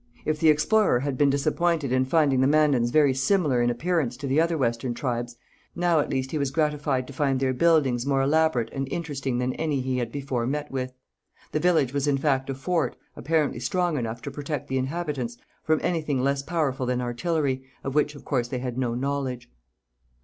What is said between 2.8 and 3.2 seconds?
very